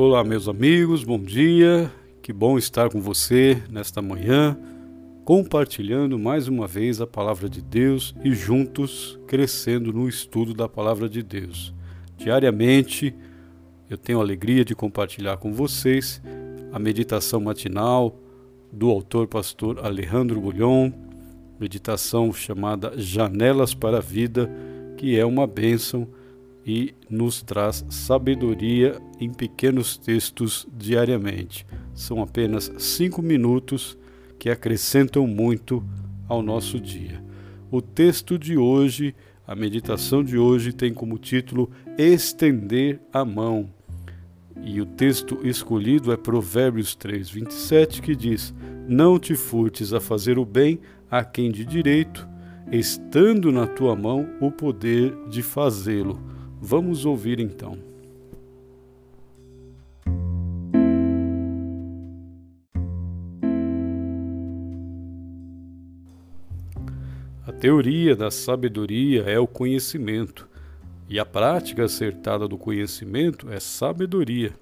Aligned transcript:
Olá, 0.00 0.22
meus 0.22 0.46
amigos, 0.46 1.02
bom 1.02 1.18
dia. 1.18 1.90
Que 2.22 2.32
bom 2.32 2.56
estar 2.56 2.88
com 2.88 3.00
você 3.00 3.60
nesta 3.68 4.00
manhã, 4.00 4.56
compartilhando 5.24 6.16
mais 6.16 6.46
uma 6.46 6.68
vez 6.68 7.00
a 7.00 7.06
palavra 7.06 7.48
de 7.48 7.60
Deus 7.60 8.14
e 8.22 8.32
juntos 8.32 9.18
crescendo 9.26 9.92
no 9.92 10.08
estudo 10.08 10.54
da 10.54 10.68
palavra 10.68 11.08
de 11.08 11.20
Deus. 11.20 11.74
Diariamente 12.16 13.12
eu 13.90 13.98
tenho 13.98 14.20
a 14.20 14.22
alegria 14.22 14.64
de 14.64 14.72
compartilhar 14.72 15.36
com 15.38 15.52
vocês 15.52 16.22
a 16.70 16.78
meditação 16.78 17.40
matinal 17.40 18.16
do 18.72 18.90
autor 18.90 19.26
pastor 19.26 19.84
Alejandro 19.84 20.40
Bulhon, 20.40 20.92
meditação 21.58 22.32
chamada 22.32 22.92
Janelas 22.96 23.74
para 23.74 23.96
a 23.96 24.00
Vida, 24.00 24.48
que 24.96 25.18
é 25.18 25.26
uma 25.26 25.44
bênção 25.44 26.06
e 26.68 26.94
nos 27.08 27.40
traz 27.40 27.82
sabedoria 27.88 29.00
em 29.18 29.32
pequenos 29.32 29.96
textos 29.96 30.68
diariamente. 30.70 31.66
São 31.94 32.22
apenas 32.22 32.70
cinco 32.76 33.22
minutos 33.22 33.96
que 34.38 34.50
acrescentam 34.50 35.26
muito 35.26 35.82
ao 36.28 36.42
nosso 36.42 36.78
dia. 36.78 37.24
O 37.70 37.80
texto 37.80 38.38
de 38.38 38.58
hoje, 38.58 39.14
a 39.46 39.56
meditação 39.56 40.22
de 40.22 40.36
hoje, 40.36 40.74
tem 40.74 40.92
como 40.92 41.16
título 41.16 41.70
Estender 41.96 43.00
a 43.14 43.24
Mão. 43.24 43.70
E 44.62 44.78
o 44.78 44.84
texto 44.84 45.40
escolhido 45.44 46.12
é 46.12 46.18
Provérbios 46.18 46.94
3, 46.94 47.30
27, 47.30 48.02
que 48.02 48.14
diz: 48.14 48.54
Não 48.86 49.18
te 49.18 49.34
furtes 49.34 49.94
a 49.94 50.00
fazer 50.00 50.38
o 50.38 50.44
bem 50.44 50.78
a 51.10 51.24
quem 51.24 51.50
de 51.50 51.64
direito, 51.64 52.28
estando 52.70 53.50
na 53.50 53.66
tua 53.66 53.96
mão 53.96 54.28
o 54.38 54.50
poder 54.50 55.16
de 55.30 55.42
fazê-lo 55.42 56.36
Vamos 56.60 57.04
ouvir 57.04 57.38
então. 57.38 57.78
A 67.46 67.52
teoria 67.52 68.14
da 68.14 68.30
sabedoria 68.30 69.22
é 69.22 69.38
o 69.38 69.46
conhecimento, 69.46 70.48
e 71.08 71.18
a 71.18 71.24
prática 71.24 71.84
acertada 71.84 72.46
do 72.46 72.58
conhecimento 72.58 73.50
é 73.50 73.58
sabedoria. 73.58 74.52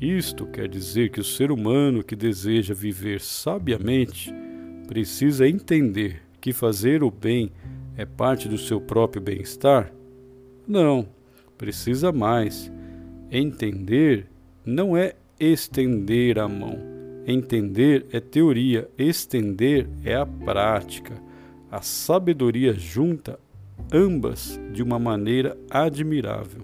Isto 0.00 0.46
quer 0.46 0.68
dizer 0.68 1.10
que 1.10 1.20
o 1.20 1.24
ser 1.24 1.50
humano 1.50 2.04
que 2.04 2.14
deseja 2.14 2.74
viver 2.74 3.20
sabiamente 3.20 4.32
precisa 4.86 5.48
entender 5.48 6.22
que 6.40 6.52
fazer 6.52 7.02
o 7.02 7.10
bem 7.10 7.50
é 7.96 8.04
parte 8.04 8.48
do 8.48 8.58
seu 8.58 8.80
próprio 8.80 9.22
bem-estar 9.22 9.90
não, 10.66 11.06
precisa 11.58 12.10
mais. 12.12 12.72
Entender 13.30 14.26
não 14.64 14.96
é 14.96 15.14
estender 15.38 16.38
a 16.38 16.48
mão. 16.48 16.78
Entender 17.26 18.06
é 18.12 18.20
teoria, 18.20 18.88
estender 18.98 19.88
é 20.04 20.14
a 20.14 20.26
prática. 20.26 21.14
A 21.70 21.80
sabedoria 21.82 22.72
junta 22.72 23.38
ambas 23.92 24.58
de 24.72 24.82
uma 24.82 24.98
maneira 24.98 25.56
admirável. 25.70 26.62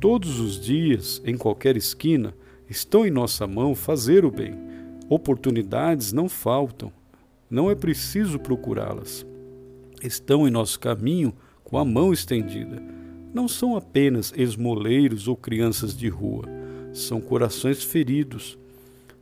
Todos 0.00 0.38
os 0.38 0.60
dias, 0.60 1.20
em 1.24 1.36
qualquer 1.36 1.76
esquina, 1.76 2.34
Estão 2.68 3.06
em 3.06 3.10
nossa 3.10 3.46
mão 3.46 3.74
fazer 3.74 4.24
o 4.24 4.30
bem. 4.30 4.54
Oportunidades 5.08 6.12
não 6.12 6.28
faltam, 6.28 6.92
não 7.48 7.70
é 7.70 7.74
preciso 7.74 8.38
procurá-las. 8.38 9.24
Estão 10.02 10.48
em 10.48 10.50
nosso 10.50 10.80
caminho 10.80 11.32
com 11.62 11.78
a 11.78 11.84
mão 11.84 12.12
estendida. 12.12 12.82
Não 13.32 13.46
são 13.46 13.76
apenas 13.76 14.32
esmoleiros 14.36 15.28
ou 15.28 15.36
crianças 15.36 15.96
de 15.96 16.08
rua, 16.08 16.44
são 16.92 17.20
corações 17.20 17.84
feridos, 17.84 18.58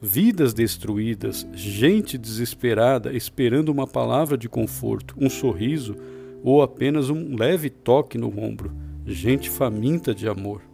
vidas 0.00 0.54
destruídas, 0.54 1.46
gente 1.52 2.16
desesperada 2.16 3.12
esperando 3.12 3.68
uma 3.68 3.86
palavra 3.86 4.38
de 4.38 4.48
conforto, 4.48 5.14
um 5.18 5.28
sorriso 5.28 5.94
ou 6.42 6.62
apenas 6.62 7.10
um 7.10 7.36
leve 7.36 7.68
toque 7.68 8.16
no 8.16 8.28
ombro, 8.40 8.72
gente 9.04 9.50
faminta 9.50 10.14
de 10.14 10.28
amor. 10.28 10.67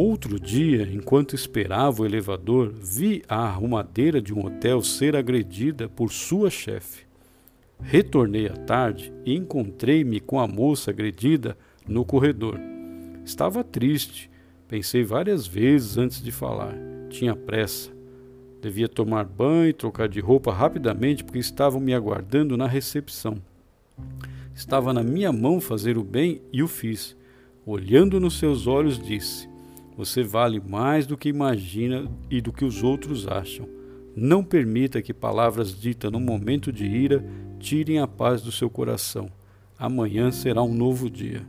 Outro 0.00 0.38
dia, 0.38 0.88
enquanto 0.92 1.34
esperava 1.34 2.02
o 2.02 2.06
elevador, 2.06 2.72
vi 2.72 3.24
a 3.28 3.38
arrumadeira 3.38 4.22
de 4.22 4.32
um 4.32 4.46
hotel 4.46 4.80
ser 4.80 5.16
agredida 5.16 5.88
por 5.88 6.12
sua 6.12 6.50
chefe. 6.50 7.04
Retornei 7.80 8.46
à 8.46 8.52
tarde 8.52 9.12
e 9.26 9.34
encontrei-me 9.34 10.20
com 10.20 10.38
a 10.38 10.46
moça 10.46 10.92
agredida 10.92 11.58
no 11.84 12.04
corredor. 12.04 12.60
Estava 13.24 13.64
triste. 13.64 14.30
Pensei 14.68 15.02
várias 15.02 15.48
vezes 15.48 15.98
antes 15.98 16.22
de 16.22 16.30
falar. 16.30 16.76
Tinha 17.10 17.34
pressa. 17.34 17.90
Devia 18.62 18.88
tomar 18.88 19.24
banho 19.24 19.70
e 19.70 19.72
trocar 19.72 20.08
de 20.08 20.20
roupa 20.20 20.52
rapidamente 20.52 21.24
porque 21.24 21.40
estavam 21.40 21.80
me 21.80 21.92
aguardando 21.92 22.56
na 22.56 22.68
recepção. 22.68 23.42
Estava 24.54 24.92
na 24.92 25.02
minha 25.02 25.32
mão 25.32 25.60
fazer 25.60 25.98
o 25.98 26.04
bem 26.04 26.40
e 26.52 26.62
o 26.62 26.68
fiz. 26.68 27.16
Olhando 27.66 28.20
nos 28.20 28.38
seus 28.38 28.68
olhos, 28.68 28.96
disse: 28.96 29.47
você 29.98 30.22
vale 30.22 30.60
mais 30.60 31.08
do 31.08 31.18
que 31.18 31.28
imagina 31.28 32.08
e 32.30 32.40
do 32.40 32.52
que 32.52 32.64
os 32.64 32.84
outros 32.84 33.26
acham. 33.26 33.68
Não 34.14 34.44
permita 34.44 35.02
que 35.02 35.12
palavras 35.12 35.76
ditas 35.76 36.12
no 36.12 36.20
momento 36.20 36.72
de 36.72 36.86
ira 36.86 37.24
tirem 37.58 37.98
a 37.98 38.06
paz 38.06 38.40
do 38.40 38.52
seu 38.52 38.70
coração. 38.70 39.28
Amanhã 39.76 40.30
será 40.30 40.62
um 40.62 40.72
novo 40.72 41.10
dia. 41.10 41.44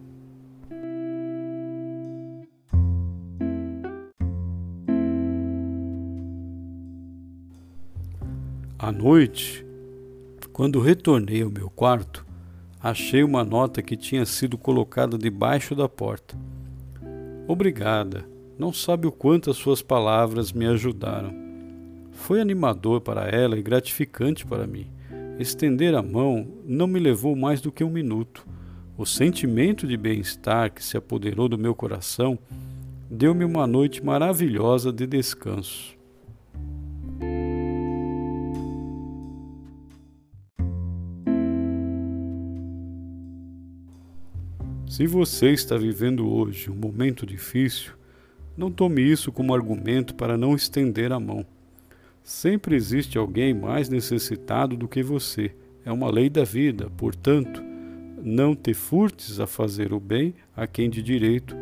À 8.80 8.92
noite, 8.92 9.64
quando 10.52 10.80
retornei 10.80 11.44
ao 11.44 11.52
meu 11.52 11.70
quarto, 11.70 12.26
achei 12.82 13.22
uma 13.24 13.44
nota 13.44 13.84
que 13.84 13.96
tinha 13.96 14.26
sido 14.26 14.58
colocada 14.58 15.20
debaixo 15.20 15.76
da 15.76 15.88
porta. 15.88 16.36
Obrigada. 17.48 18.39
Não 18.60 18.74
sabe 18.74 19.08
o 19.08 19.12
quanto 19.12 19.50
as 19.50 19.56
suas 19.56 19.82
palavras 19.82 20.52
me 20.52 20.66
ajudaram. 20.66 21.34
Foi 22.12 22.42
animador 22.42 23.00
para 23.00 23.30
ela 23.30 23.58
e 23.58 23.64
gratificante 23.64 24.46
para 24.46 24.68
mim. 24.68 24.86
Estender 25.40 25.96
a 25.96 26.04
mão 26.04 26.46
não 26.66 26.86
me 26.86 27.00
levou 27.00 27.38
mais 27.38 27.62
do 27.62 27.72
que 27.72 27.86
um 27.86 27.90
minuto. 27.90 28.46
O 28.98 29.06
sentimento 29.06 29.88
de 29.88 29.96
bem-estar 29.96 30.74
que 30.74 30.84
se 30.84 30.98
apoderou 30.98 31.48
do 31.48 31.58
meu 31.58 31.74
coração 31.74 32.38
deu-me 33.10 33.46
uma 33.46 33.66
noite 33.66 34.04
maravilhosa 34.04 34.92
de 34.92 35.08
descanso. 35.08 35.98
Se 44.86 45.08
você 45.08 45.52
está 45.52 45.78
vivendo 45.78 46.30
hoje 46.30 46.70
um 46.70 46.76
momento 46.76 47.26
difícil, 47.26 47.94
não 48.60 48.70
tome 48.70 49.02
isso 49.02 49.32
como 49.32 49.56
argumento 49.56 50.14
para 50.14 50.38
não 50.38 50.54
estender 50.54 51.14
a 51.14 51.20
mão. 51.20 51.46
Sempre 52.22 52.76
existe 52.76 53.18
alguém 53.18 53.54
mais 53.54 53.88
necessitado 53.88 54.76
do 54.76 54.86
que 54.86 55.02
você. 55.02 55.56
É 55.86 55.92
uma 55.94 56.12
lei 56.12 56.30
da 56.30 56.44
vida, 56.44 56.92
portanto, 56.98 57.64
não 58.22 58.54
te 58.54 58.74
furtes 58.74 59.40
a 59.40 59.48
fazer 59.48 59.94
o 59.94 60.00
bem 60.00 60.36
a 60.54 60.68
quem 60.68 60.90
de 60.90 61.02
direito, 61.02 61.56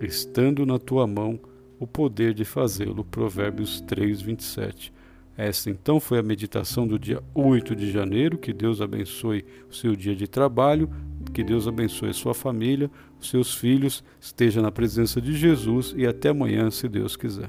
estando 0.00 0.64
na 0.64 0.78
tua 0.78 1.06
mão 1.06 1.38
o 1.78 1.86
poder 1.86 2.32
de 2.32 2.46
fazê-lo. 2.46 3.04
Provérbios 3.04 3.82
3, 3.82 4.22
27. 4.22 4.94
Esta 5.42 5.70
então 5.70 5.98
foi 5.98 6.18
a 6.18 6.22
meditação 6.22 6.86
do 6.86 6.98
dia 6.98 7.22
8 7.34 7.74
de 7.74 7.90
janeiro. 7.90 8.36
Que 8.36 8.52
Deus 8.52 8.82
abençoe 8.82 9.42
o 9.70 9.74
seu 9.74 9.96
dia 9.96 10.14
de 10.14 10.28
trabalho. 10.28 10.90
Que 11.32 11.42
Deus 11.42 11.66
abençoe 11.66 12.10
a 12.10 12.12
sua 12.12 12.34
família, 12.34 12.90
os 13.18 13.30
seus 13.30 13.54
filhos, 13.54 14.04
esteja 14.20 14.60
na 14.60 14.70
presença 14.70 15.18
de 15.18 15.32
Jesus 15.32 15.94
e 15.96 16.06
até 16.06 16.28
amanhã, 16.28 16.70
se 16.70 16.86
Deus 16.90 17.16
quiser. 17.16 17.48